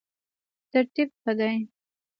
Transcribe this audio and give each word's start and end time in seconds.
ترتیب 0.71 1.09
ښه 1.21 1.31
دی. 1.39 1.55